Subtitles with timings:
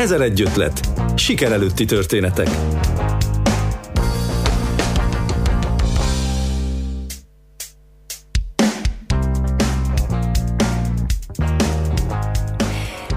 [0.00, 0.80] Ezer egy ötlet.
[1.16, 2.48] Siker előtti történetek.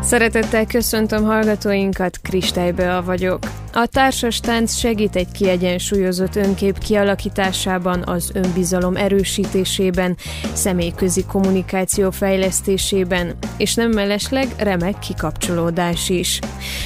[0.01, 3.39] Szeretettel köszöntöm hallgatóinkat, Kristálybe vagyok.
[3.75, 10.17] A társas tánc segít egy kiegyensúlyozott önkép kialakításában, az önbizalom erősítésében,
[10.53, 16.39] személyközi kommunikáció fejlesztésében, és nem mellesleg remek kikapcsolódás is.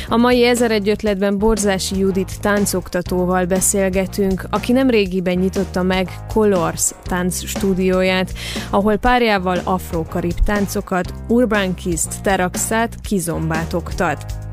[0.09, 6.91] A mai ezer egy ötletben Borzási Judit táncoktatóval beszélgetünk, aki nem régiben nyitotta meg Colors
[7.03, 8.33] tánc stúdióját,
[8.69, 14.46] ahol párjával afro-karib táncokat, urban kist, teraxát, kizombát oktat.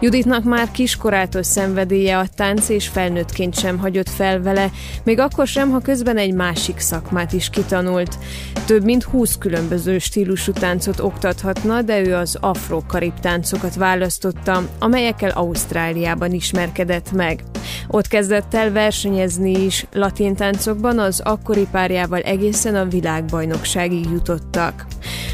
[0.00, 4.70] Juditnak már kiskorától szenvedélye a tánc, és felnőttként sem hagyott fel vele,
[5.04, 8.18] még akkor sem, ha közben egy másik szakmát is kitanult.
[8.66, 16.32] Több mint 20 különböző stílusú táncot oktathatna, de ő az afro-karib táncokat választotta, amelyekkel Ausztráliában
[16.32, 17.42] ismerkedett meg.
[17.88, 24.86] Ott kezdett el versenyezni is, latin táncokban az akkori párjával egészen a világbajnokságig jutottak.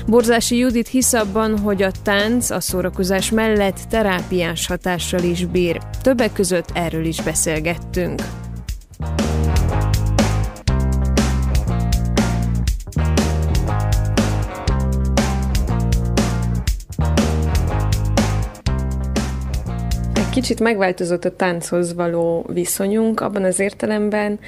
[0.07, 5.81] Borzási Judit hisz abban, hogy a tánc a szórakozás mellett terápiás hatással is bír.
[6.03, 8.23] Többek között erről is beszélgettünk.
[20.37, 24.39] Kicsit megváltozott a tánchoz való viszonyunk abban az értelemben,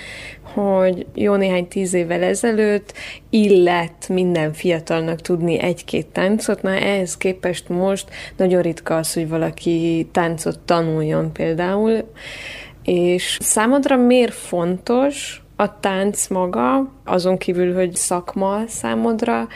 [0.42, 2.92] hogy jó néhány tíz évvel ezelőtt
[3.30, 10.08] illet minden fiatalnak tudni egy-két táncot, na ehhez képest most nagyon ritka az, hogy valaki
[10.12, 12.10] táncot tanuljon például,
[12.84, 19.48] és számodra miért fontos, a tánc maga, azon kívül, hogy szakma számodra,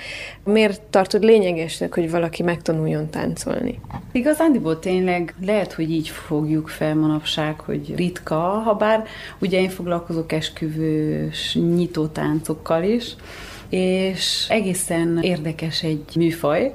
[0.45, 3.81] miért tartod lényegesnek, hogy valaki megtanuljon táncolni?
[4.13, 9.05] Igazándiból tényleg lehet, hogy így fogjuk fel manapság, hogy ritka, ha bár
[9.39, 13.17] ugye én foglalkozok esküvős nyitó táncokkal is,
[13.69, 16.73] és egészen érdekes egy műfaj,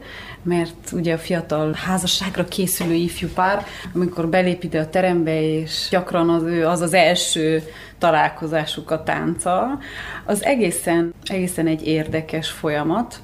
[0.47, 6.29] mert ugye a fiatal házasságra készülő ifjú pár, amikor belép ide a terembe, és gyakran
[6.29, 7.63] az ő az az első
[7.97, 9.79] találkozásuk a tánca,
[10.25, 13.21] az egészen, egészen egy érdekes folyamat,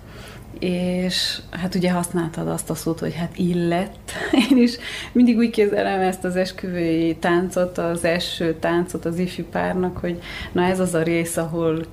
[0.59, 4.11] és hát ugye használtad azt a szót, hogy hát illett.
[4.49, 4.77] Én is
[5.11, 10.63] mindig úgy képzelem ezt az esküvői táncot, az első táncot az ifjú párnak, hogy na
[10.63, 11.85] ez az a rész, ahol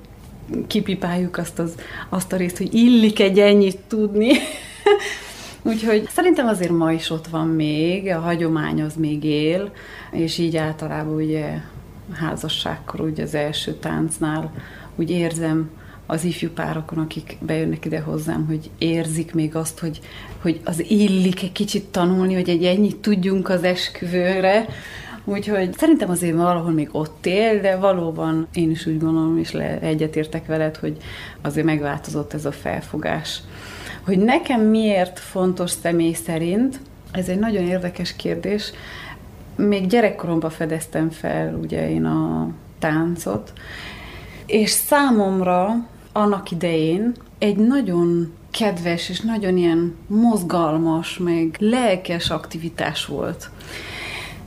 [0.66, 1.74] kipipáljuk azt, az,
[2.08, 4.32] azt a részt, hogy illik egy ennyit tudni.
[5.62, 9.72] Úgyhogy szerintem azért ma is ott van még, a hagyomány az még él,
[10.10, 11.60] és így általában ugye
[12.12, 14.52] házasságkor, ugye az első táncnál
[14.96, 15.70] úgy érzem
[16.06, 20.00] az ifjú párokon, akik bejönnek ide hozzám, hogy érzik még azt, hogy,
[20.42, 24.66] hogy az illik egy kicsit tanulni, hogy egy ennyit tudjunk az esküvőre,
[25.24, 29.78] Úgyhogy szerintem azért valahol még ott él, de valóban én is úgy gondolom, és le,
[29.80, 30.96] egyetértek veled, hogy
[31.40, 33.40] azért megváltozott ez a felfogás.
[34.04, 36.80] Hogy nekem miért fontos személy szerint,
[37.12, 38.72] ez egy nagyon érdekes kérdés.
[39.56, 43.52] Még gyerekkoromban fedeztem fel ugye én a táncot,
[44.46, 53.50] és számomra annak idején egy nagyon kedves és nagyon ilyen mozgalmas, meg lelkes aktivitás volt.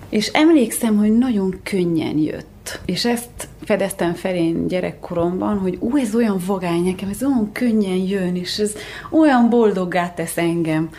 [0.09, 2.79] És emlékszem, hogy nagyon könnyen jött.
[2.85, 7.97] És ezt fedeztem fel én gyerekkoromban, hogy ú, ez olyan vagány nekem, ez olyan könnyen
[7.97, 8.73] jön, és ez
[9.11, 10.89] olyan boldoggá tesz engem.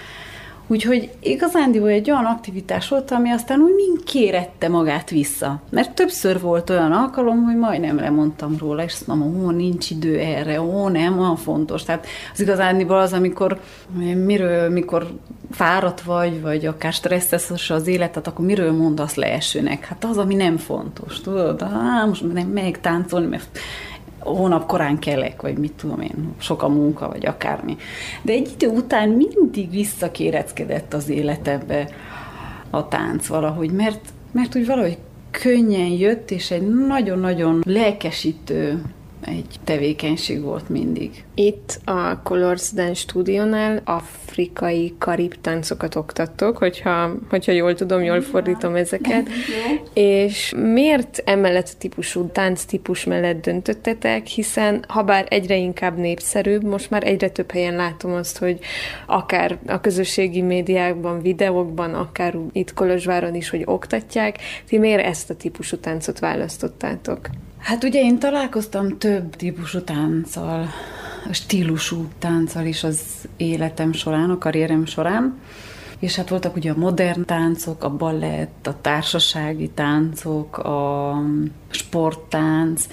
[0.66, 5.60] Úgyhogy igazándiból egy olyan aktivitás volt, ami aztán úgy mind kérette magát vissza.
[5.70, 10.18] Mert többször volt olyan alkalom, hogy majdnem lemondtam róla, és azt mondom, ó, nincs idő
[10.18, 11.82] erre, ó, nem, olyan fontos.
[11.82, 13.60] Tehát az igazándiból az, amikor
[14.24, 15.06] miről, mikor
[15.50, 19.84] fáradt vagy, vagy akár stresszes az életet, akkor miről mondasz le esőnek?
[19.84, 21.62] Hát az, ami nem fontos, tudod?
[21.62, 23.58] Á, most nem meg táncolni, mert
[24.24, 27.76] hónap korán kelek, vagy mit tudom én, sok a munka, vagy akármi.
[28.22, 31.88] De egy idő után mindig visszakéreckedett az életembe
[32.70, 34.00] a tánc valahogy, mert,
[34.32, 34.98] mert úgy valahogy
[35.30, 38.82] könnyen jött, és egy nagyon-nagyon lelkesítő
[39.26, 41.24] egy tevékenység volt mindig.
[41.34, 48.74] Itt a Colors Dance Studio-nál afrikai karib táncokat oktattok, hogyha, hogyha jól tudom, jól fordítom
[48.74, 49.28] ezeket.
[49.94, 56.64] És miért emellett a típusú tánc típus mellett döntöttetek, hiszen ha bár egyre inkább népszerűbb,
[56.64, 58.58] most már egyre több helyen látom azt, hogy
[59.06, 64.38] akár a közösségi médiákban, videókban, akár itt Kolozsváron is, hogy oktatják.
[64.66, 67.28] Ti miért ezt a típusú táncot választottátok?
[67.64, 70.68] Hát ugye én találkoztam több típusú tánccal,
[71.30, 73.00] stílusú tánccal is az
[73.36, 75.38] életem során, a karrierem során,
[75.98, 81.14] és hát voltak ugye a modern táncok, a ballett, a társasági táncok, a
[81.70, 82.86] sporttánc,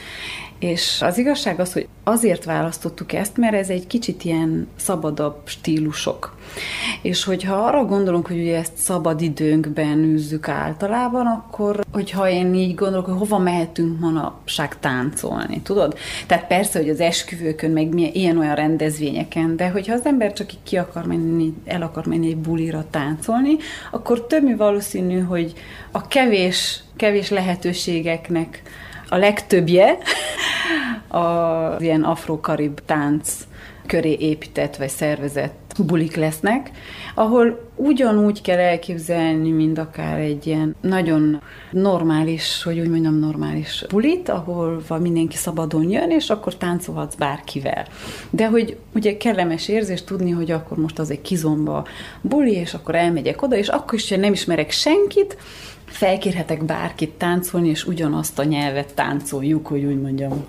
[0.61, 6.37] és az igazság az, hogy azért választottuk ezt, mert ez egy kicsit ilyen szabadabb stílusok.
[7.01, 12.75] És hogyha arra gondolunk, hogy ugye ezt szabad időnkben űzzük általában, akkor hogyha én így
[12.75, 15.97] gondolok, hogy hova mehetünk manapság táncolni, tudod?
[16.27, 20.77] Tehát persze, hogy az esküvőkön, meg milyen, ilyen-olyan rendezvényeken, de hogyha az ember csak ki
[20.77, 23.55] akar menni, el akar menni egy bulira táncolni,
[23.91, 25.53] akkor több valószínű, hogy
[25.91, 28.61] a kevés, kevés lehetőségeknek
[29.11, 29.97] a legtöbbje
[31.07, 33.33] az ilyen afro-karib tánc
[33.85, 36.71] köré épített vagy szervezett bulik lesznek,
[37.15, 41.41] ahol ugyanúgy kell elképzelni, mint akár egy ilyen nagyon
[41.71, 47.85] normális, hogy úgy mondjam, normális bulit, ahol mindenki szabadon jön, és akkor táncolhatsz bárkivel.
[48.29, 51.85] De hogy ugye kellemes érzés tudni, hogy akkor most az egy kizomba
[52.21, 55.37] buli, és akkor elmegyek oda, és akkor is, hogy nem ismerek senkit,
[55.91, 60.45] felkérhetek bárkit táncolni, és ugyanazt a nyelvet táncoljuk, hogy úgy mondjam.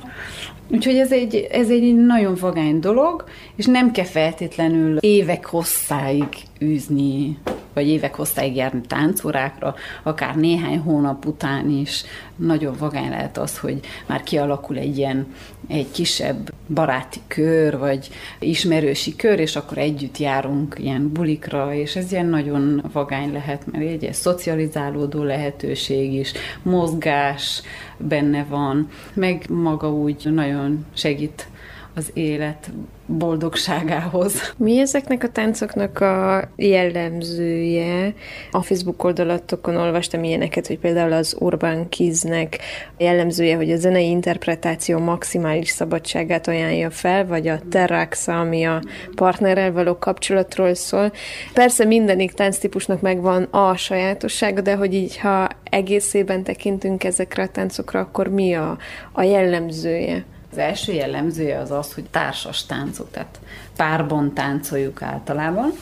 [0.68, 3.24] Úgyhogy ez egy, ez egy nagyon vagány dolog,
[3.56, 6.26] és nem kell feltétlenül évek hosszáig
[6.62, 7.38] űzni
[7.74, 12.04] vagy évek hosszáig járni táncórákra, akár néhány hónap után is
[12.36, 15.26] nagyon vagány lehet az, hogy már kialakul egy ilyen
[15.68, 22.12] egy kisebb baráti kör, vagy ismerősi kör, és akkor együtt járunk ilyen bulikra, és ez
[22.12, 26.32] ilyen nagyon vagány lehet, mert egy ilyen szocializálódó lehetőség is,
[26.62, 27.62] mozgás
[27.96, 31.46] benne van, meg maga úgy nagyon segít
[31.94, 32.70] az élet
[33.06, 34.54] boldogságához.
[34.56, 38.14] Mi ezeknek a táncoknak a jellemzője?
[38.50, 42.58] A Facebook oldalatokon olvastam ilyeneket, hogy például az Urban Kiznek
[42.98, 48.82] jellemzője, hogy a zenei interpretáció maximális szabadságát ajánlja fel, vagy a Terraxa, ami a
[49.14, 51.12] partnerrel való kapcsolatról szól.
[51.52, 58.00] Persze mindenik tánctípusnak megvan a sajátossága, de hogy így, ha egészében tekintünk ezekre a táncokra,
[58.00, 58.78] akkor mi a,
[59.12, 60.24] a jellemzője?
[60.52, 63.40] Az első jellemzője az az, hogy társas táncok, tehát
[63.76, 65.72] párban táncoljuk általában,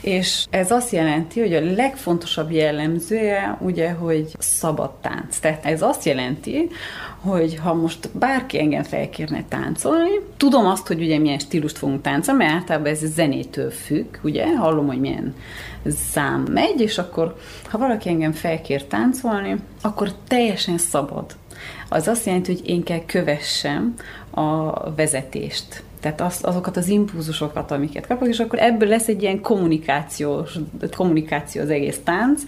[0.00, 5.38] és ez azt jelenti, hogy a legfontosabb jellemzője ugye, hogy szabad tánc.
[5.38, 6.68] Tehát ez azt jelenti,
[7.20, 12.44] hogy ha most bárki engem felkérne táncolni, tudom azt, hogy ugye milyen stílust fogunk táncolni,
[12.44, 15.34] mert általában ez zenétől függ, ugye, hallom, hogy milyen
[16.10, 17.36] szám megy, és akkor
[17.70, 21.36] ha valaki engem felkér táncolni, akkor teljesen szabad
[21.88, 23.94] az azt jelenti, hogy én kell kövessem
[24.30, 29.40] a vezetést tehát az, azokat az impulzusokat, amiket kapok, és akkor ebből lesz egy ilyen
[29.40, 30.58] kommunikációs,
[30.96, 32.42] kommunikáció az egész tánc,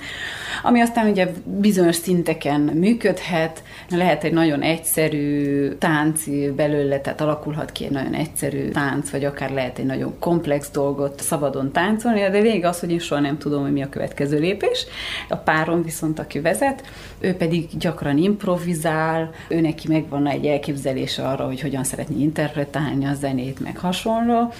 [0.63, 6.25] ami aztán ugye bizonyos szinteken működhet, lehet egy nagyon egyszerű tánc
[6.57, 11.21] belőle, tehát alakulhat ki egy nagyon egyszerű tánc, vagy akár lehet egy nagyon komplex dolgot
[11.21, 14.87] szabadon táncolni, de végig az, hogy én soha nem tudom, hogy mi a következő lépés.
[15.29, 16.83] A párom viszont, aki vezet,
[17.19, 23.15] ő pedig gyakran improvizál, ő neki megvan egy elképzelése arra, hogy hogyan szeretné interpretálni a
[23.15, 24.53] zenét, zenét, meg hasonló.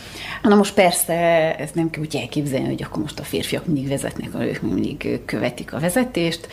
[0.43, 1.15] Na most persze
[1.57, 5.21] ez nem kell úgy elképzelni, hogy akkor most a férfiak mindig vezetnek, a nők mindig
[5.25, 6.49] követik a vezetést.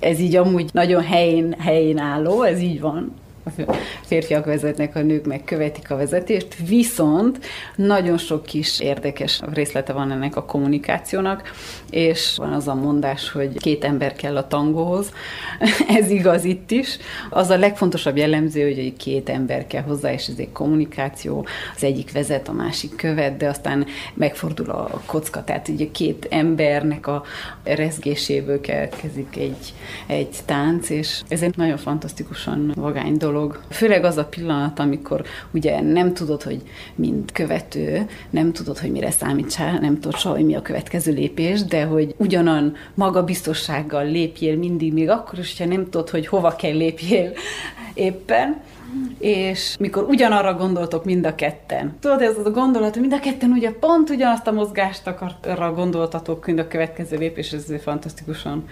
[0.00, 3.12] Ez így amúgy nagyon helyén, helyén álló, ez így van
[3.44, 3.74] a
[4.04, 7.38] férfiak vezetnek, a nők meg követik a vezetést, viszont
[7.76, 11.52] nagyon sok kis érdekes részlete van ennek a kommunikációnak,
[11.90, 15.12] és van az a mondás, hogy két ember kell a tangóhoz,
[15.98, 16.98] ez igaz itt is.
[17.30, 21.46] Az a legfontosabb jellemző, hogy két ember kell hozzá, és ez egy kommunikáció,
[21.76, 27.06] az egyik vezet, a másik követ, de aztán megfordul a kocka, tehát ugye két embernek
[27.06, 27.22] a
[27.64, 29.74] rezgéséből keletkezik egy,
[30.06, 33.60] egy tánc, és ez egy nagyon fantasztikusan vagány dolog, dolog.
[33.70, 36.62] Főleg az a pillanat, amikor ugye nem tudod, hogy
[36.94, 41.64] mint követő, nem tudod, hogy mire számítsál, nem tudod soha, hogy mi a következő lépés,
[41.64, 46.76] de hogy ugyanan magabiztossággal lépjél mindig, még akkor is, hogyha nem tudod, hogy hova kell
[46.76, 47.32] lépjél
[47.94, 48.60] éppen,
[49.18, 51.96] és mikor ugyanarra gondoltok mind a ketten.
[52.00, 55.72] Tudod, ez az a gondolat, hogy mind a ketten ugye pont ugyanazt a mozgást akarra
[55.72, 58.64] gondoltatok, mind a következő lépés, ez fantasztikusan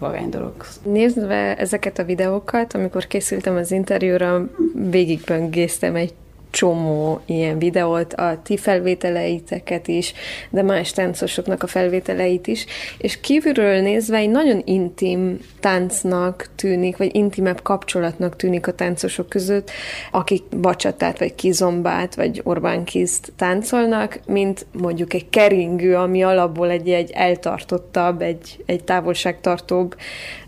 [0.00, 0.54] vagány dolog.
[0.82, 4.48] Nézve ezeket a videókat, amikor készültem az interjúra,
[4.90, 6.12] végigböngésztem egy
[6.50, 10.12] csomó ilyen videót, a ti felvételeiteket is,
[10.50, 12.66] de más táncosoknak a felvételeit is,
[12.98, 19.70] és kívülről nézve egy nagyon intim táncnak tűnik, vagy intimebb kapcsolatnak tűnik a táncosok között,
[20.10, 26.88] akik bacsatát, vagy kizombát, vagy Orbán Kizt táncolnak, mint mondjuk egy keringő, ami alapból egy,
[26.88, 29.96] egy eltartottabb, egy, egy távolságtartóbb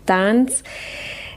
[0.03, 0.61] tánc,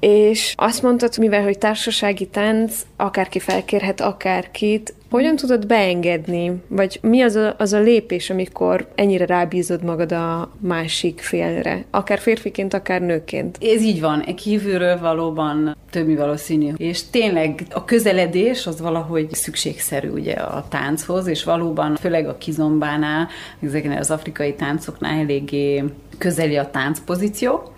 [0.00, 7.22] és azt mondtad, mivel hogy társasági tánc, akárki felkérhet akárkit, Hogyan tudod beengedni, vagy mi
[7.22, 13.00] az a, az a lépés, amikor ennyire rábízod magad a másik félre, akár férfiként, akár
[13.00, 13.58] nőként?
[13.60, 16.72] Ez így van, e kívülről valóban több valószínű.
[16.76, 23.28] És tényleg a közeledés az valahogy szükségszerű ugye a tánchoz, és valóban főleg a kizombánál,
[23.62, 25.84] ezeknél az afrikai táncoknál eléggé
[26.18, 27.72] közeli a táncpozíció.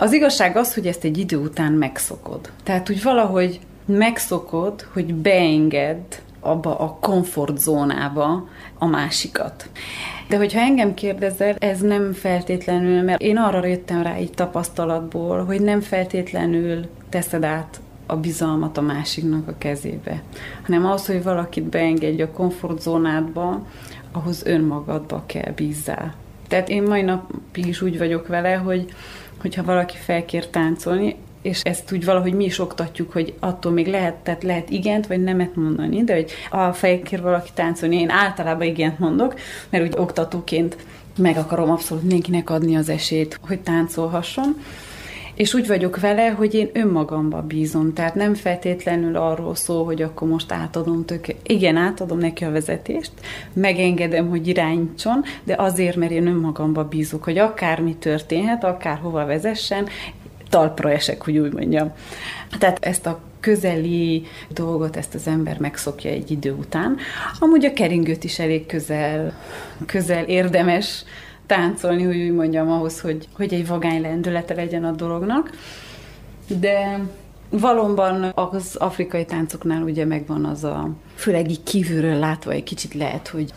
[0.00, 2.52] Az igazság az, hogy ezt egy idő után megszokod.
[2.62, 9.68] Tehát úgy valahogy megszokod, hogy beenged abba a komfortzónába a másikat.
[10.28, 15.60] De hogyha engem kérdezel, ez nem feltétlenül, mert én arra jöttem rá így tapasztalatból, hogy
[15.60, 20.22] nem feltétlenül teszed át a bizalmat a másiknak a kezébe,
[20.62, 23.66] hanem az, hogy valakit beengedj a komfortzónádba,
[24.12, 26.14] ahhoz önmagadba kell bízzál.
[26.50, 28.84] Tehát én mai napig is úgy vagyok vele, hogy
[29.40, 34.14] hogyha valaki felkér táncolni, és ezt úgy valahogy mi is oktatjuk, hogy attól még lehet,
[34.14, 38.98] tehát lehet igent vagy nemet mondani, de hogy a felkér valaki táncolni, én általában igent
[38.98, 39.34] mondok,
[39.68, 40.76] mert úgy oktatóként
[41.16, 44.56] meg akarom abszolút mindenkinek adni az esélyt, hogy táncolhasson.
[45.40, 50.28] És úgy vagyok vele, hogy én önmagamba bízom, tehát nem feltétlenül arról szól, hogy akkor
[50.28, 53.12] most átadom tök, igen, átadom neki a vezetést,
[53.52, 59.86] megengedem, hogy irányítson, de azért, mert én önmagamba bízok, hogy akármi történhet, akár hova vezessen,
[60.48, 61.92] talpra esek, hogy úgy mondjam.
[62.58, 66.96] Tehát ezt a közeli dolgot ezt az ember megszokja egy idő után.
[67.38, 69.34] Amúgy a keringőt is elég közel,
[69.86, 71.04] közel érdemes
[71.50, 75.50] táncolni, hogy úgy mondjam, ahhoz, hogy, hogy egy vagány lendülete legyen a dolognak.
[76.60, 77.00] De
[77.48, 83.28] valóban az afrikai táncoknál ugye megvan az a, főleg így kívülről látva egy kicsit lehet,
[83.28, 83.52] hogy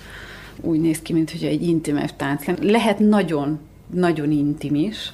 [0.61, 2.45] úgy néz ki, mint hogy egy intimebb tánc.
[2.61, 3.59] Lehet nagyon,
[3.93, 5.11] nagyon intim is,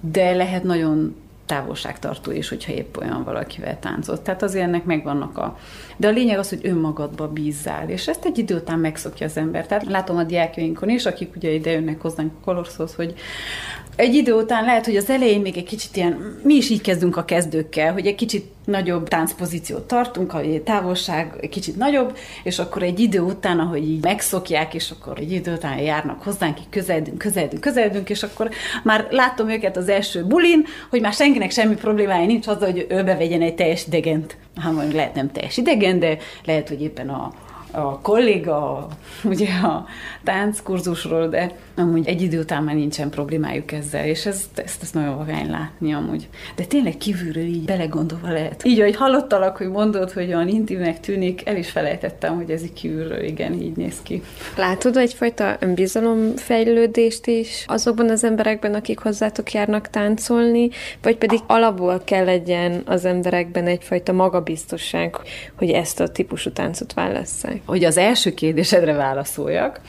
[0.00, 1.14] de lehet nagyon
[1.46, 4.20] távolságtartó is, hogyha épp olyan valakivel táncolt.
[4.20, 5.58] Tehát azért ennek megvannak a...
[5.96, 9.66] De a lényeg az, hogy önmagadba bízzál, és ezt egy idő után megszokja az ember.
[9.66, 13.14] Tehát látom a diákjainkon is, akik ugye ide jönnek hozzánk kolorszhoz, hogy
[13.96, 17.16] egy idő után lehet, hogy az elején még egy kicsit ilyen, mi is így kezdünk
[17.16, 22.82] a kezdőkkel, hogy egy kicsit nagyobb táncpozíciót tartunk, a távolság egy kicsit nagyobb, és akkor
[22.82, 27.18] egy idő után, ahogy így megszokják, és akkor egy idő után járnak hozzánk, így közeledünk,
[27.18, 28.50] közeledünk, közeledünk, és akkor
[28.82, 33.02] már látom őket az első bulin, hogy már senkinek semmi problémája nincs azzal, hogy ő
[33.02, 34.36] bevegyen egy teljes idegent.
[34.60, 37.32] Hát mondjuk lehet nem teljes idegen, de lehet, hogy éppen a
[37.70, 38.88] a kolléga,
[39.24, 39.86] ugye a
[40.24, 45.16] tánckurzusról, de amúgy egy idő után már nincsen problémájuk ezzel, és ez, ezt, ezt nagyon
[45.16, 46.28] vagány látni amúgy.
[46.56, 48.64] De tényleg kívülről így belegondolva lehet.
[48.64, 52.72] Így, hogy hallottalak, hogy mondod, hogy olyan intimnek tűnik, el is felejtettem, hogy ez így
[52.72, 54.22] kívülről igen, így néz ki.
[54.56, 60.68] Látod egyfajta önbizalomfejlődést is azokban az emberekben, akik hozzátok járnak táncolni,
[61.02, 65.16] vagy pedig alapból kell legyen az emberekben egyfajta magabiztosság,
[65.54, 67.55] hogy ezt a típusú táncot válasszák?
[67.64, 69.80] Hogy az első kérdésedre válaszoljak,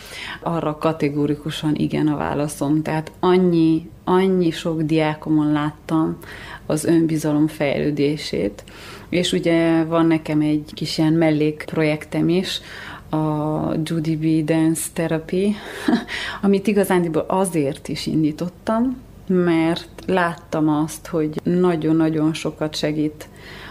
[0.42, 2.82] arra kategórikusan igen a válaszom.
[2.82, 6.18] Tehát annyi, annyi sok diákomon láttam
[6.66, 8.64] az önbizalom fejlődését,
[9.10, 12.62] és ugye van nekem egy kis ilyen mellékprojektem is,
[13.10, 14.46] a Judy B.
[14.46, 15.56] Dance Therapy,
[16.42, 18.98] amit igazándiból azért is indítottam,
[19.28, 23.28] mert láttam azt, hogy nagyon-nagyon sokat segít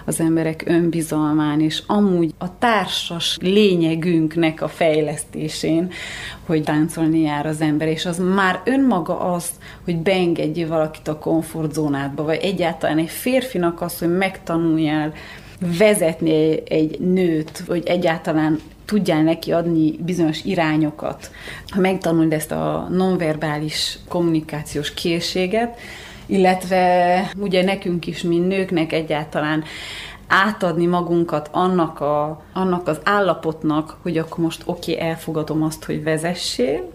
[0.07, 5.91] az emberek önbizalmán, és amúgy a társas lényegünknek a fejlesztésén,
[6.47, 9.51] hogy táncolni jár az ember, és az már önmaga az,
[9.85, 15.13] hogy beengedje valakit a komfortzónádba, vagy egyáltalán egy férfinak az, hogy megtanuljál
[15.79, 21.31] vezetni egy nőt, vagy egyáltalán tudjál neki adni bizonyos irányokat,
[21.69, 25.79] ha megtanuld ezt a nonverbális kommunikációs készséget,
[26.27, 29.65] illetve ugye nekünk is, mint nőknek egyáltalán
[30.27, 36.03] átadni magunkat annak, a, annak az állapotnak, hogy akkor most oké, okay, elfogadom azt, hogy
[36.03, 36.93] vezessél,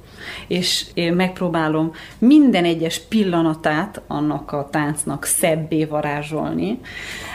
[0.48, 6.80] és én megpróbálom minden egyes pillanatát annak a táncnak szebbé varázsolni.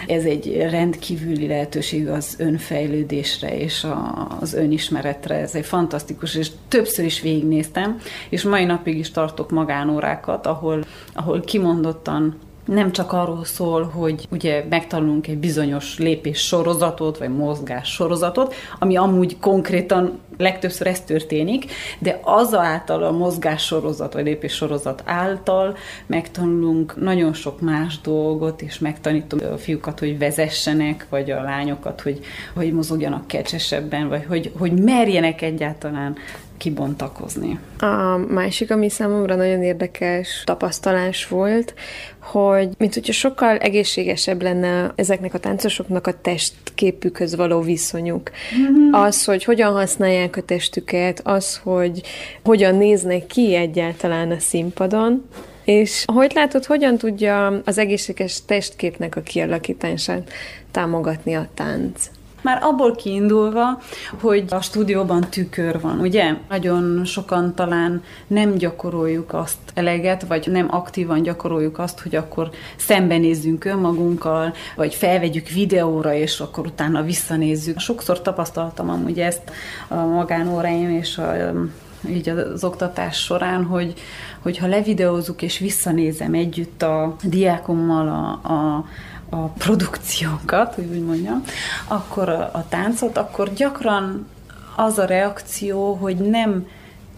[0.06, 3.86] Ez egy rendkívüli lehetőség az önfejlődésre és
[4.40, 5.34] az önismeretre.
[5.34, 11.40] Ez egy fantasztikus, és többször is végignéztem, és mai napig is tartok magánórákat, ahol, ahol
[11.40, 18.54] kimondottan nem csak arról szól, hogy ugye megtanulunk egy bizonyos lépés sorozatot, vagy mozgás sorozatot,
[18.78, 25.76] ami amúgy konkrétan legtöbbször ez történik, de azáltal a mozgás sorozat, vagy lépés sorozat által
[26.06, 32.20] megtanulunk nagyon sok más dolgot, és megtanítom a fiúkat, hogy vezessenek, vagy a lányokat, hogy,
[32.54, 36.16] hogy mozogjanak kecsesebben, vagy hogy, hogy merjenek egyáltalán
[36.56, 37.58] kibontakozni.
[37.78, 41.74] A másik, ami számomra nagyon érdekes tapasztalás volt,
[42.18, 48.30] hogy mint hogyha sokkal egészségesebb lenne ezeknek a táncosoknak a testképükhöz való viszonyuk.
[48.58, 48.92] Mm-hmm.
[48.92, 52.02] Az, hogy hogyan használják a testüket, az, hogy
[52.44, 55.28] hogyan néznek ki egyáltalán a színpadon,
[55.64, 60.30] és hogy látod, hogyan tudja az egészséges testképnek a kialakítását
[60.70, 62.10] támogatni a tánc?
[62.46, 63.78] Már abból kiindulva,
[64.20, 66.34] hogy a stúdióban tükör van, ugye?
[66.48, 73.64] Nagyon sokan talán nem gyakoroljuk azt eleget, vagy nem aktívan gyakoroljuk azt, hogy akkor szembenézzünk
[73.64, 77.78] önmagunkkal, vagy felvegyük videóra, és akkor utána visszanézzük.
[77.78, 79.50] Sokszor tapasztaltam amúgy ezt
[79.88, 81.52] a magánóráim és a
[82.08, 83.94] így az oktatás során, hogy,
[84.42, 88.84] hogy ha levideózunk és visszanézem együtt a diákommal a, a
[89.28, 91.42] a produkciókat, hogy úgy mondjam,
[91.88, 94.26] akkor a, a táncot, akkor gyakran
[94.76, 96.66] az a reakció, hogy nem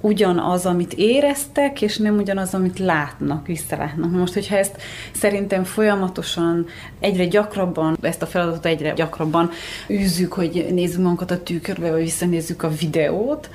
[0.00, 4.10] ugyanaz, amit éreztek, és nem ugyanaz, amit látnak, visszalátnak.
[4.10, 4.76] Most, hogyha ezt
[5.12, 6.66] szerintem folyamatosan,
[7.00, 9.50] egyre gyakrabban, ezt a feladatot egyre gyakrabban
[9.90, 13.50] űzzük, hogy nézzük magunkat a tükörbe, vagy visszanézzük a videót,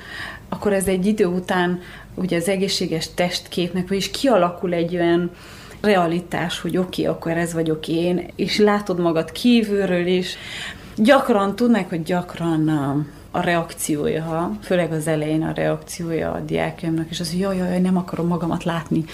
[0.48, 1.80] akkor ez egy idő után
[2.14, 5.30] ugye az egészséges testképnek, vagyis kialakul egy olyan
[5.84, 10.36] realitás, hogy oké, okay, akkor ez vagyok én, és látod magad kívülről is.
[10.96, 12.68] Gyakran tudnak, hogy gyakran
[13.30, 17.96] a reakciója, főleg az elején a reakciója a diákjaimnak, és az, hogy jaj, jaj, nem
[17.96, 19.04] akarom magamat látni.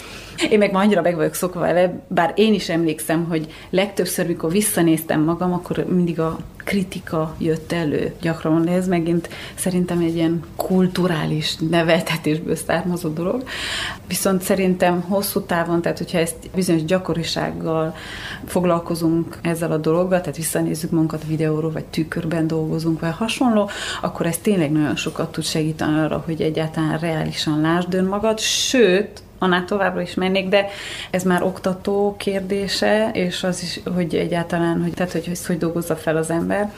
[0.50, 4.50] Én meg ma annyira meg vagyok szokva vele, bár én is emlékszem, hogy legtöbbször, mikor
[4.50, 8.69] visszanéztem magam, akkor mindig a kritika jött elő gyakran.
[8.69, 13.43] Ez megint szerintem egy ilyen kulturális neveltetésből származó dolog.
[14.07, 17.95] Viszont szerintem hosszú távon, tehát hogyha ezt bizonyos gyakorisággal
[18.47, 23.71] foglalkozunk ezzel a dologgal, tehát visszanézzük magunkat videóról, vagy tükörben dolgozunk, vagy hasonló,
[24.02, 29.64] akkor ez tényleg nagyon sokat tud segíteni arra, hogy egyáltalán reálisan lásd önmagad, sőt, annál
[29.64, 30.66] továbbra is mennék, de
[31.11, 35.97] ez már oktató kérdése, és az is, hogy egyáltalán, hogy, tehát, hogy ezt hogy dolgozza
[35.97, 36.73] fel az ember.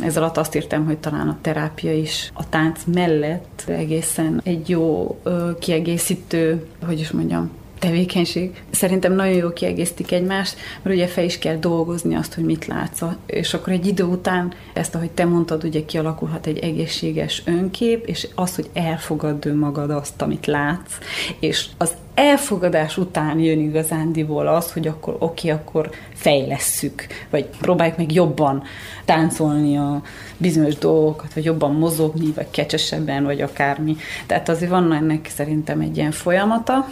[0.00, 5.18] Ez alatt azt írtam, hogy talán a terápia is a tánc mellett egészen egy jó
[5.58, 8.62] kiegészítő, hogy is mondjam, tevékenység.
[8.70, 13.02] Szerintem nagyon jó kiegészítik egymást, mert ugye fel is kell dolgozni azt, hogy mit látsz.
[13.26, 18.28] És akkor egy idő után ezt, ahogy te mondtad, ugye kialakulhat egy egészséges önkép, és
[18.34, 20.92] az, hogy elfogadd önmagad azt, amit látsz,
[21.40, 27.96] és az elfogadás után jön igazándiból az, hogy akkor oké, okay, akkor fejlesszük, vagy próbáljuk
[27.96, 28.62] meg jobban
[29.04, 30.02] táncolni a
[30.36, 33.96] bizonyos dolgokat, vagy jobban mozogni, vagy kecsesebben, vagy akármi.
[34.26, 36.88] Tehát azért van ennek szerintem egy ilyen folyamata,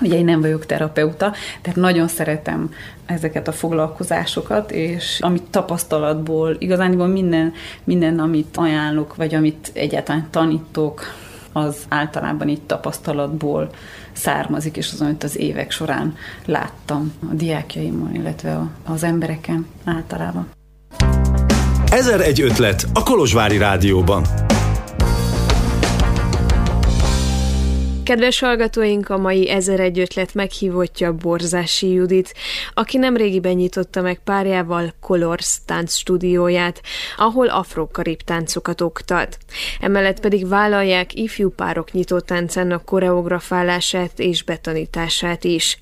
[0.00, 2.72] Ugye én nem vagyok terapeuta, tehát nagyon szeretem
[3.06, 7.52] ezeket a foglalkozásokat, és amit tapasztalatból, igazániból minden,
[7.84, 11.02] minden, amit ajánlok, vagy amit egyáltalán tanítok,
[11.52, 13.70] az általában itt tapasztalatból
[14.12, 20.48] származik, és az, amit az évek során láttam a diákjaimon, illetve az embereken általában.
[21.90, 24.24] Ezer egy ötlet a Kolozsvári Rádióban.
[28.10, 32.34] Kedves hallgatóink, a mai Ezer egy ötlet meghívottja Borzási Judit,
[32.74, 36.82] aki nem régiben nyitotta meg párjával Colors tánc stúdióját,
[37.16, 39.38] ahol afro-karib táncokat oktat.
[39.80, 45.78] Emellett pedig vállalják ifjú párok nyitó táncának koreografálását és betanítását is.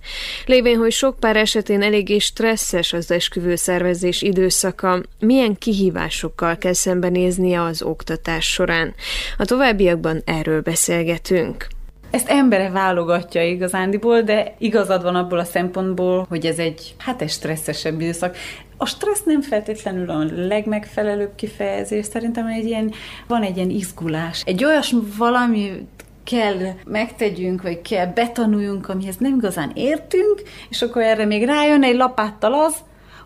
[0.47, 7.63] Lévén, hogy sok pár esetén eléggé stresszes az esküvő szervezés időszaka, milyen kihívásokkal kell szembenéznie
[7.63, 8.95] az oktatás során.
[9.37, 11.67] A továbbiakban erről beszélgetünk.
[12.11, 17.31] Ezt embere válogatja igazándiból, de igazad van abból a szempontból, hogy ez egy, hát egy
[17.31, 18.37] stresszesebb időszak.
[18.77, 22.93] A stressz nem feltétlenül a legmegfelelőbb kifejezés, szerintem egy ilyen,
[23.27, 24.43] van egy ilyen izgulás.
[24.47, 25.87] Egy olyas valami
[26.25, 31.97] kell megtegyünk, vagy kell betanuljunk, amihez nem igazán értünk, és akkor erre még rájön egy
[31.97, 32.77] lapáttal az,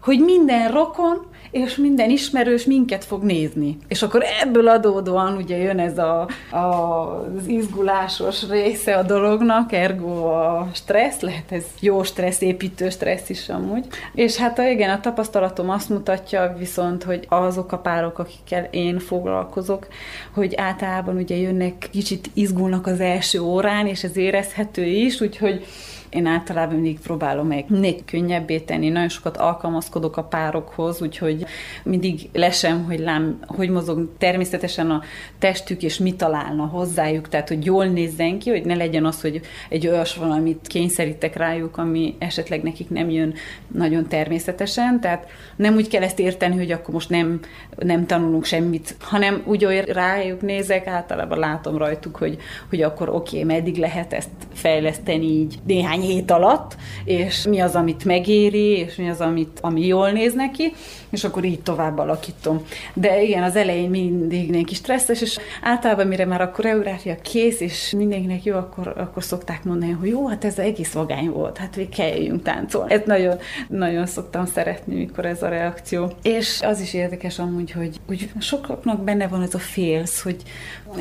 [0.03, 3.77] hogy minden rokon és minden ismerős minket fog nézni.
[3.89, 10.25] És akkor ebből adódóan ugye jön ez a, a, az izgulásos része a dolognak, ergo
[10.25, 13.87] a stressz, lehet ez jó stressz, építő stressz is amúgy.
[14.15, 19.87] És hát igen, a tapasztalatom azt mutatja viszont, hogy azok a párok, akikkel én foglalkozok,
[20.35, 25.65] hogy általában ugye jönnek, kicsit izgulnak az első órán, és ez érezhető is, úgyhogy
[26.13, 31.45] Én általában mindig próbálom meg minél könnyebbé tenni, nagyon sokat alkalmazkodok a párokhoz, úgyhogy
[31.83, 35.03] mindig lesem, hogy lám, hogy mozog természetesen a
[35.39, 39.41] testük, és mit találna hozzájuk, tehát hogy jól nézzen ki, hogy ne legyen az, hogy
[39.69, 43.35] egy olyas valamit kényszerítek rájuk, ami esetleg nekik nem jön
[43.67, 47.41] nagyon természetesen, tehát nem úgy kell ezt érteni, hogy akkor most nem,
[47.77, 53.43] nem tanulunk semmit, hanem úgy olyan rájuk nézek, általában látom rajtuk, hogy, hogy akkor oké,
[53.43, 58.95] okay, meddig lehet ezt fejleszteni így néhány hét alatt, és mi az, amit megéri, és
[58.95, 60.73] mi az, amit, ami jól néz neki,
[61.11, 62.63] és akkor így tovább alakítom.
[62.95, 67.95] De igen, az elején mindig neki stresszes, és általában mire már a koreográfia kész, és
[67.97, 71.89] mindenkinek jó, akkor, akkor szokták mondani, hogy jó, hát ez egész vagány volt, hát még
[71.89, 72.93] kelljünk táncolni.
[72.93, 73.39] Ez nagyon,
[73.69, 76.13] nagyon szoktam szeretni, mikor ez a reakció.
[76.23, 80.43] És az is érdekes amúgy, hogy úgy sokaknak benne van ez a félsz, hogy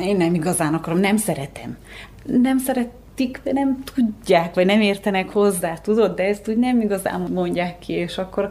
[0.00, 1.76] én nem igazán akarom, nem szeretem.
[2.24, 6.80] Nem szeret értik, de nem tudják, vagy nem értenek hozzá, tudod, de ezt úgy nem
[6.80, 8.48] igazán mondják ki, és akkor,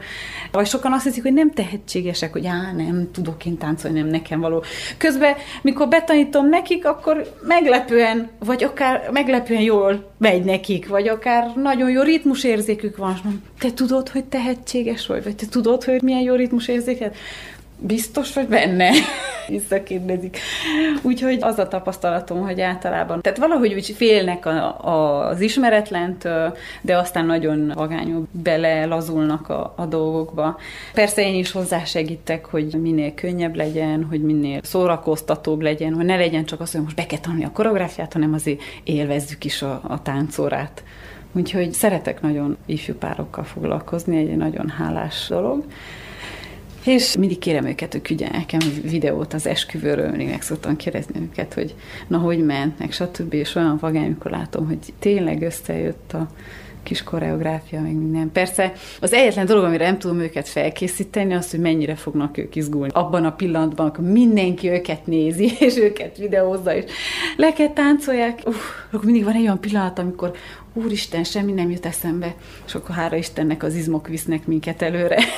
[0.51, 4.39] vagy sokan azt hiszik, hogy nem tehetségesek, hogy á, nem tudok én táncolni, nem nekem
[4.39, 4.63] való.
[4.97, 11.89] Közben, mikor betanítom nekik, akkor meglepően, vagy akár meglepően jól megy nekik, vagy akár nagyon
[11.89, 16.21] jó ritmusérzékük van, és mondom, te tudod, hogy tehetséges vagy, vagy te tudod, hogy milyen
[16.21, 17.15] jó ritmusérzéket?
[17.81, 18.89] Biztos vagy benne?
[19.47, 20.37] Visszakérdezik.
[21.01, 26.97] Úgyhogy az a tapasztalatom, hogy általában, tehát valahogy úgy félnek a, a, az ismeretlentől, de
[26.97, 30.57] aztán nagyon vagányul belelazulnak a, a dolgokba.
[30.93, 36.45] Persze én is hozzásegítek, hogy minél könnyebb legyen, hogy minél szórakoztatóbb legyen, hogy ne legyen
[36.45, 40.01] csak az, hogy most be kell tanulni a koreográfiát, hanem azért élvezzük is a, a
[40.01, 40.83] táncórát.
[41.33, 45.65] Úgyhogy szeretek nagyon ifjú párokkal foglalkozni, egy nagyon hálás dolog.
[46.85, 51.53] És mindig kérem őket, hogy küldjenek nekem videót az esküvőről, mindig meg szoktam kérdezni őket,
[51.53, 51.75] hogy
[52.07, 53.33] na, hogy ment, meg stb.
[53.33, 56.27] És olyan vagány, amikor látom, hogy tényleg összejött a
[56.83, 58.31] kis koreográfia, meg minden.
[58.31, 62.91] Persze az egyetlen dolog, amire nem tudom őket felkészíteni, az, hogy mennyire fognak ők izgulni.
[62.93, 66.83] Abban a pillanatban, amikor mindenki őket nézi, és őket videózza, és
[67.37, 70.31] leket táncolják, uff, akkor mindig van egy olyan pillanat, amikor
[70.73, 75.23] úristen, semmi nem jut eszembe, és akkor hála Istennek az izmok visznek minket előre.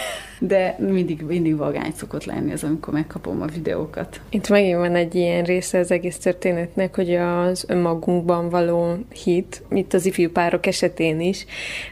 [0.47, 4.21] De mindig, mindig vagány szokott lenni az, amikor megkapom a videókat.
[4.29, 9.93] Itt megint van egy ilyen része az egész történetnek, hogy az önmagunkban való hit, itt
[9.93, 11.45] az ifjú párok esetén is,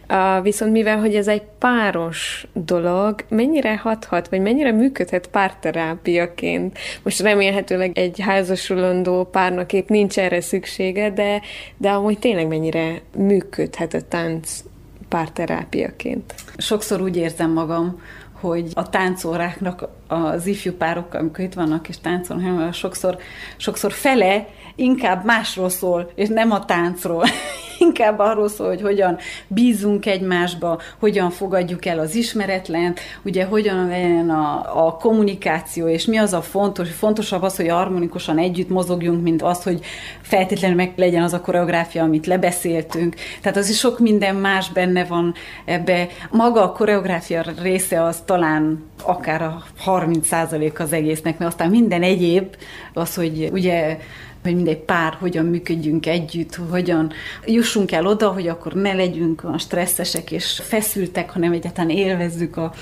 [0.09, 6.77] uh, viszont mivel, hogy ez egy páros dolog, mennyire hathat, vagy mennyire működhet párterápiaként?
[7.03, 11.41] Most remélhetőleg egy házasulandó párnak épp nincs erre szüksége, de,
[11.77, 14.63] de amúgy tényleg mennyire működhet a tánc
[15.09, 16.33] párterápiaként?
[16.57, 18.01] Sokszor úgy érzem magam,
[18.41, 23.17] hogy a táncóráknak az ifjú párok, amikor itt vannak és táncolnak, sokszor,
[23.57, 27.25] sokszor fele inkább másról szól, és nem a táncról.
[27.81, 34.29] inkább arról szól, hogy hogyan bízunk egymásba, hogyan fogadjuk el az ismeretlent, ugye hogyan legyen
[34.29, 39.41] a, a kommunikáció, és mi az a fontos, fontosabb az, hogy harmonikusan együtt mozogjunk, mint
[39.41, 39.79] az, hogy
[40.21, 43.15] feltétlenül meg legyen az a koreográfia, amit lebeszéltünk.
[43.41, 45.33] Tehát az is sok minden más benne van
[45.65, 46.07] ebbe.
[46.31, 49.63] Maga a koreográfia része az talán akár a
[50.05, 52.55] 30% az egésznek, mert aztán minden egyéb,
[52.93, 53.97] az, hogy ugye
[54.43, 57.11] hogy mindegy pár hogyan működjünk együtt, hogyan
[57.45, 62.73] jussunk el oda, hogy akkor ne legyünk a stresszesek és feszültek, hanem egyáltalán élvezzük a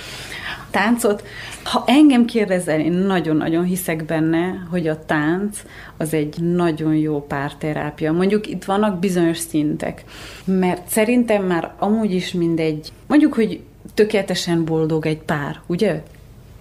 [0.69, 1.23] táncot.
[1.63, 5.62] Ha engem kérdezel, én nagyon-nagyon hiszek benne, hogy a tánc
[5.97, 8.12] az egy nagyon jó párterápia.
[8.12, 10.03] Mondjuk itt vannak bizonyos szintek,
[10.45, 13.60] mert szerintem már amúgy is mindegy, mondjuk, hogy
[13.93, 16.01] tökéletesen boldog egy pár, ugye?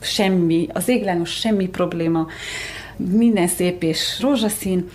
[0.01, 2.27] Semmi, az églános semmi probléma,
[2.97, 4.89] minden szép és rózsaszín,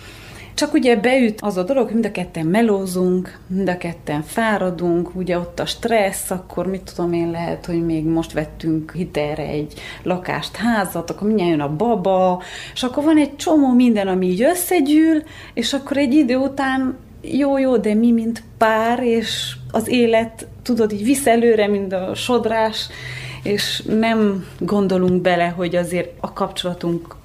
[0.54, 5.38] csak ugye beüt az a dolog, mind a ketten melózunk, mind a ketten fáradunk, ugye
[5.38, 10.56] ott a stressz, akkor mit tudom én, lehet, hogy még most vettünk hitelre egy lakást,
[10.56, 12.42] házat, akkor mindjárt jön a baba,
[12.74, 15.22] és akkor van egy csomó minden, ami így összegyűl,
[15.54, 20.92] és akkor egy idő után jó, jó, de mi, mint pár, és az élet, tudod,
[20.92, 22.88] így visz előre, mint a sodrás,
[23.44, 27.16] és nem gondolunk bele, hogy azért a kapcsolatunk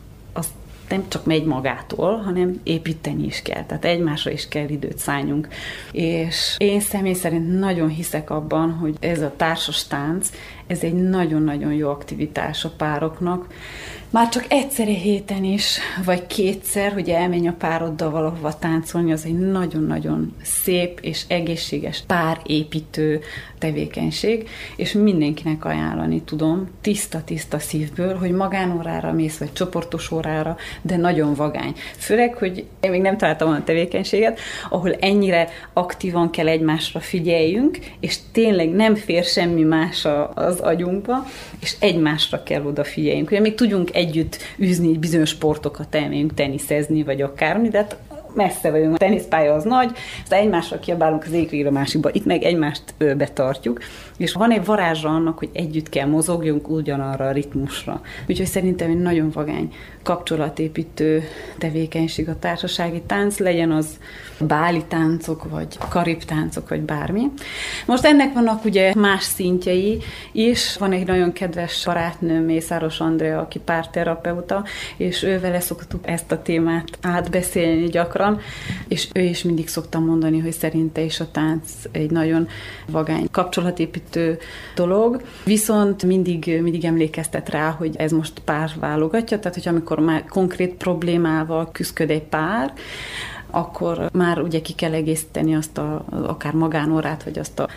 [0.89, 3.65] nem csak megy magától, hanem építeni is kell.
[3.65, 5.47] Tehát egymásra is kell időt szálljunk.
[5.91, 10.29] És én személy szerint nagyon hiszek abban, hogy ez a társas tánc,
[10.69, 13.47] ez egy nagyon-nagyon jó aktivitás a pároknak.
[14.11, 19.37] Már csak egyszer héten is, vagy kétszer, hogy elmenj a pároddal valahova táncolni, az egy
[19.37, 23.21] nagyon-nagyon szép és egészséges párépítő
[23.59, 31.33] tevékenység, és mindenkinek ajánlani tudom, tiszta-tiszta szívből, hogy magánórára mész, vagy csoportos órára, de nagyon
[31.33, 31.73] vagány.
[31.97, 38.17] Főleg, hogy én még nem találtam olyan tevékenységet, ahol ennyire aktívan kell egymásra figyeljünk, és
[38.31, 41.25] tényleg nem fér semmi más az agyunkba,
[41.59, 43.31] és egymásra kell odafigyeljünk.
[43.31, 47.97] Ugye még tudjunk együtt űzni bizonyos sportokat, elmegyünk teniszezni, vagy akármi, de hát
[48.33, 49.91] messze vagyunk, a teniszpálya az nagy,
[50.23, 53.79] aztán egymásra kiabálunk az a másikba, itt meg egymást betartjuk,
[54.19, 58.01] és van egy varázsa annak, hogy együtt kell mozogjunk ugyanarra a ritmusra.
[58.27, 61.23] Úgyhogy szerintem egy nagyon vagány kapcsolatépítő
[61.57, 63.99] tevékenység a társasági tánc, legyen az
[64.39, 67.31] báli táncok, vagy karib táncok, vagy bármi.
[67.85, 70.01] Most ennek vannak ugye más szintjei
[70.31, 70.77] is.
[70.77, 74.63] Van egy nagyon kedves barátnőm, Mészáros Andrea, aki párterapeuta,
[74.97, 78.39] és ő vele szoktuk ezt a témát átbeszélni gyakran,
[78.87, 82.47] és ő is mindig szokta mondani, hogy szerinte is a tánc egy nagyon
[82.85, 84.08] vagány kapcsolatépítő
[84.75, 90.25] dolog, viszont mindig, mindig emlékeztet rá, hogy ez most pár válogatja, tehát hogy amikor már
[90.25, 92.73] konkrét problémával küzd egy pár,
[93.51, 97.67] akkor már ugye ki kell egészíteni azt a, akár magánórát, vagy azt a,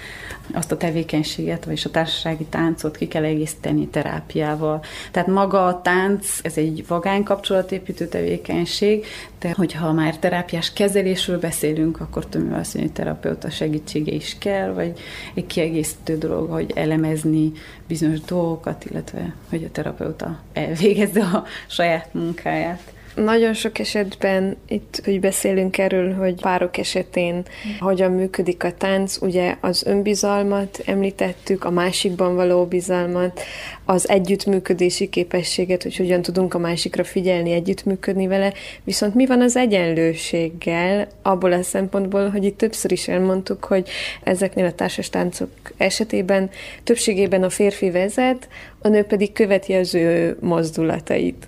[0.52, 4.84] azt a tevékenységet, vagy a társasági táncot ki kell egészíteni terápiával.
[5.10, 9.06] Tehát maga a tánc, ez egy vagány kapcsolatépítő tevékenység,
[9.38, 14.98] de hogyha már terápiás kezelésről beszélünk, akkor tömő azt terapeuta segítsége is kell, vagy
[15.34, 17.52] egy kiegészítő dolog, hogy elemezni
[17.86, 22.92] bizonyos dolgokat, illetve hogy a terapeuta elvégezze a saját munkáját.
[23.14, 27.42] Nagyon sok esetben itt, hogy beszélünk erről, hogy párok esetén
[27.78, 33.40] hogyan működik a tánc, ugye az önbizalmat említettük, a másikban való bizalmat,
[33.84, 38.52] az együttműködési képességet, hogy hogyan tudunk a másikra figyelni, együttműködni vele,
[38.84, 43.88] viszont mi van az egyenlőséggel, abból a szempontból, hogy itt többször is elmondtuk, hogy
[44.22, 46.50] ezeknél a társas táncok esetében
[46.84, 48.48] többségében a férfi vezet,
[48.78, 51.46] a nő pedig követi az ő mozdulatait.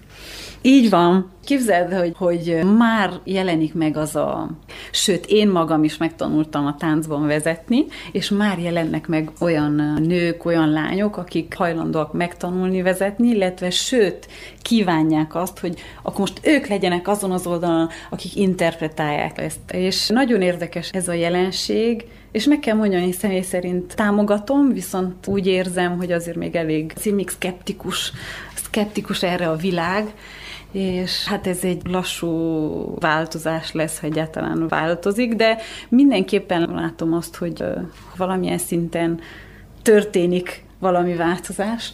[0.66, 1.30] Így van.
[1.44, 4.50] Képzeld, hogy, hogy már jelenik meg az a...
[4.90, 10.70] Sőt, én magam is megtanultam a táncban vezetni, és már jelennek meg olyan nők, olyan
[10.70, 14.28] lányok, akik hajlandóak megtanulni vezetni, illetve sőt,
[14.62, 19.72] kívánják azt, hogy akkor most ők legyenek azon az oldalon, akik interpretálják ezt.
[19.72, 25.26] És nagyon érdekes ez a jelenség, és meg kell mondjam, hogy személy szerint támogatom, viszont
[25.26, 28.12] úgy érzem, hogy azért még elég még szkeptikus,
[28.54, 30.14] szkeptikus erre a világ,
[30.74, 32.28] és hát ez egy lassú
[32.98, 35.58] változás lesz, ha egyáltalán változik, de
[35.88, 37.64] mindenképpen látom azt, hogy
[38.16, 39.20] valamilyen szinten
[39.82, 41.92] történik valami változás.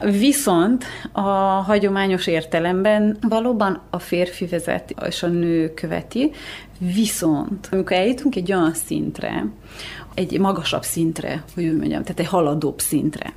[0.00, 1.20] Viszont a
[1.66, 6.30] hagyományos értelemben valóban a férfi vezeti, és a nő követi,
[6.78, 9.46] viszont amikor eljutunk egy olyan szintre,
[10.14, 13.32] egy magasabb szintre, hogy úgy mondjam, tehát egy haladóbb szintre.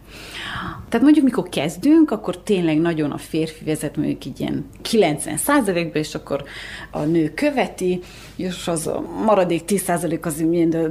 [0.89, 6.01] Tehát mondjuk, mikor kezdünk, akkor tényleg nagyon a férfi vezet, mondjuk így ilyen 90 százalékban,
[6.01, 6.43] és akkor
[6.91, 7.99] a nő követi,
[8.35, 10.39] és az a maradék 10 százalék az,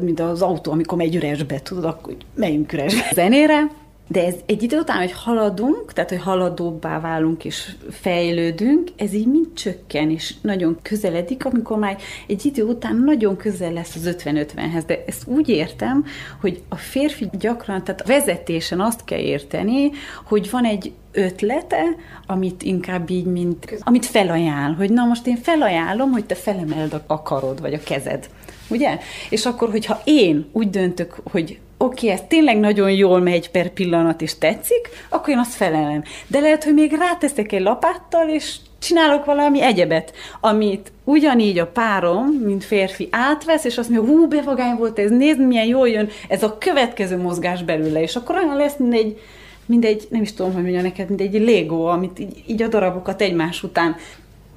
[0.00, 3.10] mint, az autó, amikor megy üresbe, tudod, akkor megyünk üresbe.
[3.12, 3.70] Zenére,
[4.08, 9.26] de ez egy idő után, hogy haladunk, tehát hogy haladóbbá válunk és fejlődünk, ez így
[9.26, 14.82] mind csökken, és nagyon közeledik, amikor már egy idő után nagyon közel lesz az 50-50-hez.
[14.86, 16.04] De ezt úgy értem,
[16.40, 19.90] hogy a férfi gyakran, tehát a vezetésen azt kell érteni,
[20.24, 21.82] hogy van egy ötlete,
[22.26, 27.22] amit inkább így, mint, amit felajánl, hogy na most én felajánlom, hogy te felemeld a
[27.22, 28.28] karod, vagy a kezed.
[28.68, 28.98] Ugye?
[29.30, 33.68] És akkor, hogyha én úgy döntök, hogy oké, okay, ez tényleg nagyon jól megy per
[33.68, 36.02] pillanat, és tetszik, akkor én azt felelem.
[36.26, 42.26] De lehet, hogy még ráteszek egy lapáttal, és csinálok valami egyebet, amit ugyanígy a párom,
[42.26, 46.42] mint férfi átvesz, és azt mondja, hú, bevagány volt ez, nézd, milyen jól jön ez
[46.42, 49.20] a következő mozgás belőle, és akkor olyan lesz, mint egy,
[49.66, 52.68] mint egy nem is tudom, hogy mondja neked, mint egy Lego, amit így, így a
[52.68, 53.96] darabokat egymás után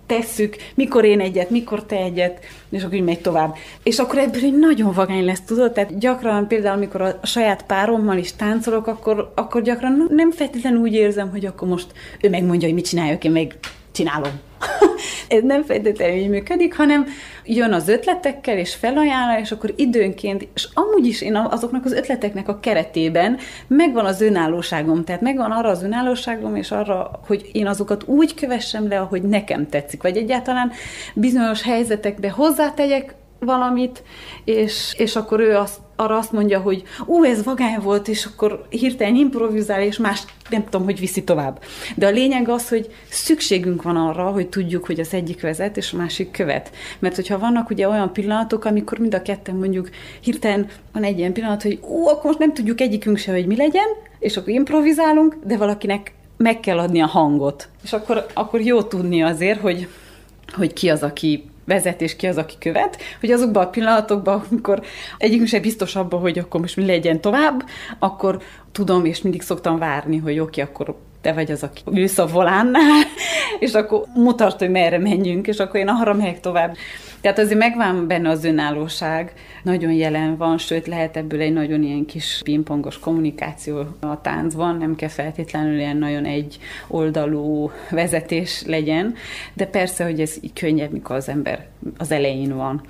[0.08, 2.40] tesszük, mikor én egyet, mikor te egyet,
[2.70, 3.56] és akkor így megy tovább.
[3.84, 5.72] És akkor ebből egy nagyon vagány lesz, tudod?
[5.72, 10.94] Tehát gyakran például, amikor a saját párommal is táncolok, akkor, akkor gyakran nem feltétlenül úgy
[10.94, 11.88] érzem, hogy akkor most
[12.22, 13.56] ő megmondja, hogy mit csináljak, én meg
[13.98, 14.32] csinálom.
[15.28, 17.06] Ez nem feltétlenül így működik, hanem
[17.46, 22.48] jön az ötletekkel, és felajánlja, és akkor időnként, és amúgy is én azoknak az ötleteknek
[22.48, 28.04] a keretében megvan az önállóságom, tehát megvan arra az önállóságom, és arra, hogy én azokat
[28.08, 30.72] úgy kövessem le, ahogy nekem tetszik, vagy egyáltalán
[31.14, 34.04] bizonyos helyzetekbe hozzátegyek valamit,
[34.44, 38.66] és, és akkor ő azt, arra azt mondja, hogy ú, ez vagány volt, és akkor
[38.70, 41.62] hirtelen improvizál, és más nem tudom, hogy viszi tovább.
[41.96, 45.94] De a lényeg az, hogy szükségünk van arra, hogy tudjuk, hogy az egyik vezet, és
[45.94, 46.72] a másik követ.
[47.00, 51.34] Mert hogyha vannak ugye olyan pillanatok, amikor mind a ketten mondjuk hirtelen van egy ilyen
[51.34, 53.88] pillanat, hogy ú, akkor most nem tudjuk egyikünk se, hogy mi legyen,
[54.20, 57.70] és akkor improvizálunk, de valakinek meg kell adni a hangot.
[57.84, 59.88] És akkor, akkor jó tudni azért, hogy,
[60.54, 64.82] hogy ki az, aki vezet, és ki az, aki követ, hogy azokban a pillanatokban, amikor
[65.18, 67.66] egyikünk sem biztos abban, hogy akkor most mi legyen tovább,
[68.00, 72.18] akkor tudom, és mindig szoktam várni, hogy oké, okay, akkor te vagy az, aki ülsz
[72.18, 73.04] a volánnál,
[73.60, 76.76] és akkor mutasd, hogy merre menjünk, és akkor én arra megyek tovább.
[77.22, 82.06] Tehát azért megvan benne az önállóság, nagyon jelen van, sőt lehet ebből egy nagyon ilyen
[82.06, 89.16] kis pingpongos kommunikáció a táncban, nem kell feltétlenül ilyen nagyon egy oldalú vezetés legyen,
[89.54, 92.82] de persze, hogy ez így könnyebb, mikor az ember az elején van.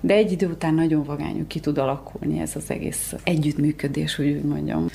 [0.00, 4.86] De egy idő után nagyon vagányú ki tud alakulni ez az egész együttműködés, úgy mondjam.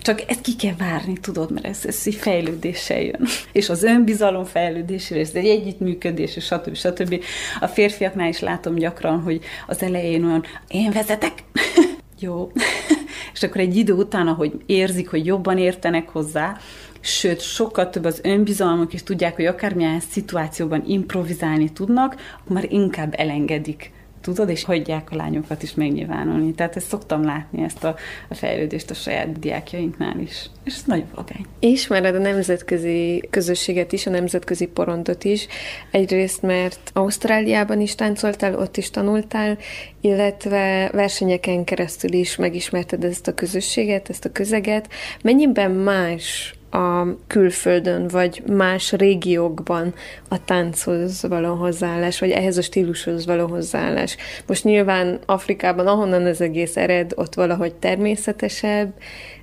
[0.00, 3.26] Csak ezt ki kell várni, tudod, mert ez, ez egy fejlődéssel jön.
[3.52, 6.74] És az önbizalom fejlődésével, ez egy együttműködés, és stb.
[6.74, 7.24] stb.
[7.60, 11.32] A férfiaknál is látom gyakran, hogy az elején olyan, én vezetek,
[12.20, 12.50] jó.
[13.34, 16.56] és akkor egy idő után, ahogy érzik, hogy jobban értenek hozzá,
[17.00, 23.14] sőt, sokkal több az önbizalmuk, és tudják, hogy akármilyen szituációban improvizálni tudnak, akkor már inkább
[23.16, 23.92] elengedik
[24.34, 26.52] tudod, és hagyják a lányokat is megnyilvánulni.
[26.52, 27.94] Tehát ezt szoktam látni, ezt a,
[28.28, 30.50] a fejlődést a saját diákjainknál is.
[30.64, 31.44] És ez nagyon vagány.
[31.58, 35.46] Ismered a nemzetközi közösséget is, a nemzetközi porondot is.
[35.90, 39.58] Egyrészt, mert Ausztráliában is táncoltál, ott is tanultál,
[40.00, 44.88] illetve versenyeken keresztül is megismerted ezt a közösséget, ezt a közeget.
[45.22, 49.94] Mennyiben más a külföldön, vagy más régiókban
[50.28, 54.16] a tánchoz való hozzáállás, vagy ehhez a stílushoz való hozzáállás.
[54.46, 58.92] Most nyilván Afrikában, ahonnan az egész ered, ott valahogy természetesebb,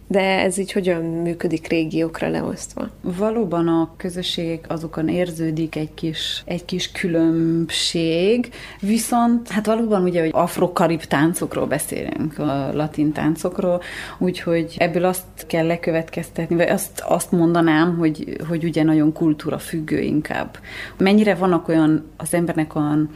[0.07, 2.89] de ez így hogyan működik régiókra leosztva?
[3.01, 10.31] Valóban a közösségek azokon érződik egy kis, egy kis különbség, viszont hát valóban ugye, hogy
[10.33, 13.81] afro-karib táncokról beszélünk, a latin táncokról,
[14.17, 19.99] úgyhogy ebből azt kell lekövetkeztetni, vagy azt, azt mondanám, hogy, hogy ugye nagyon kultúra függő
[19.99, 20.57] inkább.
[20.97, 23.09] Mennyire vannak olyan az embernek olyan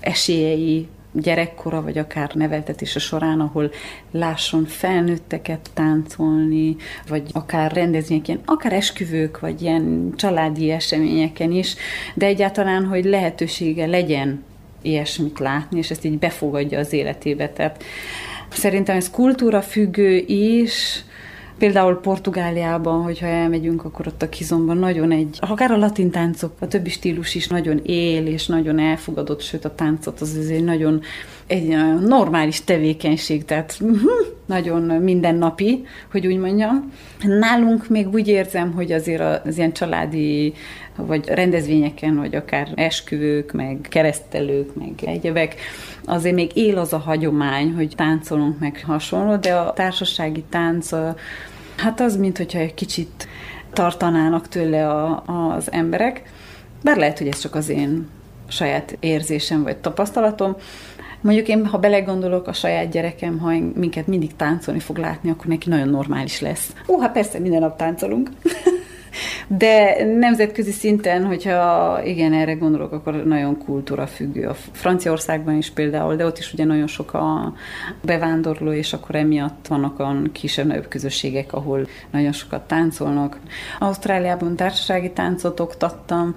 [0.00, 3.70] esélyei, gyerekkora, vagy akár neveltetése során, ahol
[4.10, 6.76] lásson felnőtteket táncolni,
[7.08, 11.74] vagy akár rendezvényeken, akár esküvők, vagy ilyen családi eseményeken is,
[12.14, 14.44] de egyáltalán, hogy lehetősége legyen
[14.82, 17.48] ilyesmit látni, és ezt így befogadja az életébe.
[17.48, 17.84] Tehát
[18.50, 21.04] szerintem ez kultúra függő is,
[21.58, 26.68] Például Portugáliában, hogyha elmegyünk, akkor ott a kizomban nagyon egy, akár a latin táncok, a
[26.68, 31.02] többi stílus is nagyon él, és nagyon elfogadott, sőt a táncot az egy nagyon
[31.46, 34.06] egy normális tevékenység, tehát hm,
[34.46, 36.92] nagyon mindennapi, hogy úgy mondjam.
[37.22, 40.54] Nálunk még úgy érzem, hogy azért az ilyen családi
[40.96, 45.56] vagy rendezvényeken, vagy akár esküvők, meg keresztelők, meg egyebek,
[46.04, 50.90] azért még él az a hagyomány, hogy táncolunk meg hasonló, de a társasági tánc
[51.76, 53.28] Hát az, mint hogyha egy kicsit
[53.72, 55.22] tartanának tőle a,
[55.54, 56.22] az emberek,
[56.82, 58.08] bár lehet, hogy ez csak az én
[58.48, 60.56] saját érzésem vagy tapasztalatom.
[61.20, 65.68] Mondjuk én, ha belegondolok, a saját gyerekem, ha minket mindig táncolni fog látni, akkor neki
[65.68, 66.74] nagyon normális lesz.
[66.86, 68.30] Ó, hát persze, minden nap táncolunk.
[69.46, 74.46] De nemzetközi szinten, hogyha igen, erre gondolok, akkor nagyon kultúra függő.
[74.46, 77.54] A Franciaországban is például, de ott is ugye nagyon sok a
[78.02, 83.38] bevándorló, és akkor emiatt vannak olyan kisebb-nagyobb közösségek, ahol nagyon sokat táncolnak.
[83.78, 86.34] Ausztráliában társasági táncot oktattam.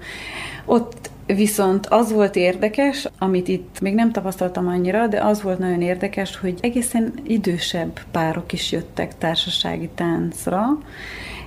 [0.64, 5.82] Ott Viszont az volt érdekes, amit itt még nem tapasztaltam annyira, de az volt nagyon
[5.82, 10.78] érdekes, hogy egészen idősebb párok is jöttek társasági táncra,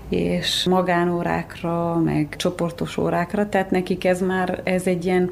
[0.09, 5.31] és magánórákra, meg csoportos órákra, tehát nekik ez már, ez egy ilyen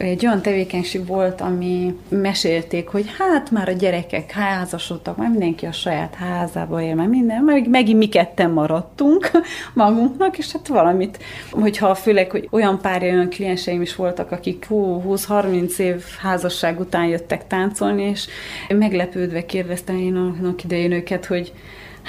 [0.00, 5.72] egy olyan tevékenység volt, ami mesélték, hogy hát már a gyerekek házasodtak, már mindenki a
[5.72, 9.30] saját házába él, már minden, meg, megint mi ketten maradtunk
[9.74, 11.18] magunknak, és hát valamit,
[11.50, 17.46] hogyha főleg, hogy olyan pár olyan klienseim is voltak, akik 20-30 év házasság után jöttek
[17.46, 18.26] táncolni, és
[18.68, 21.52] meglepődve kérdeztem én annak idején őket, hogy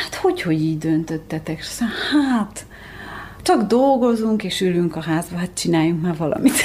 [0.02, 1.64] hát hogy, hogy így döntöttetek?
[2.12, 2.66] Hát,
[3.42, 6.54] csak dolgozunk, és ülünk a házba, hát csináljunk már valamit.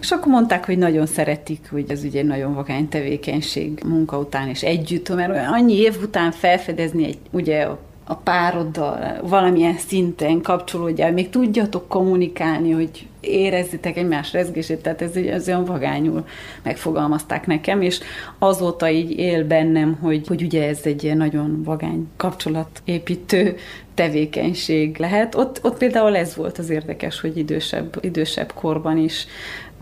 [0.00, 4.62] És akkor mondták, hogy nagyon szeretik, hogy ez ugye nagyon vagány tevékenység munka után és
[4.62, 7.78] együtt, mert annyi év után felfedezni egy, ugye a
[8.14, 15.64] pároddal valamilyen szinten kapcsolódjál, még tudjatok kommunikálni, hogy érezzitek egymás rezgését, tehát ez, ez olyan
[15.64, 16.26] vagányul
[16.62, 18.00] megfogalmazták nekem, és
[18.38, 23.56] azóta így él bennem, hogy, hogy ugye ez egy ilyen nagyon vagány kapcsolatépítő
[23.94, 25.34] tevékenység lehet.
[25.34, 29.26] Ott, ott például ez volt az érdekes, hogy idősebb, idősebb korban is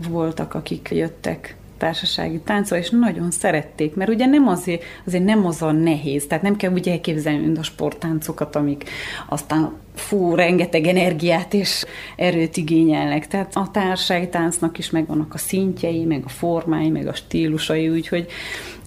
[0.07, 5.61] voltak, akik jöttek társasági táncol, és nagyon szerették, mert ugye nem azért, azért nem az
[5.61, 8.89] a nehéz, tehát nem kell ugye elképzelni mind a sporttáncokat, amik
[9.29, 13.27] aztán fú, rengeteg energiát és erőt igényelnek.
[13.27, 18.27] Tehát a társasági táncnak is megvannak a szintjei, meg a formái, meg a stílusai, úgyhogy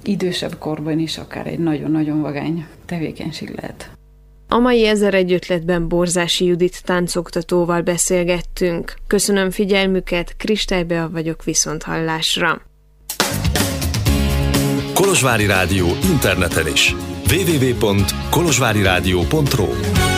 [0.05, 3.91] idősebb korban is akár egy nagyon-nagyon vagány tevékenység lehet.
[4.49, 8.95] A mai ezer egy ötletben Borzási Judit táncoktatóval beszélgettünk.
[9.07, 12.72] Köszönöm figyelmüket, Kristálybe vagyok viszont hallásra.
[14.95, 16.95] Kolozsvári Rádió interneten is.
[17.27, 20.12] www.kolozsváriradio.ro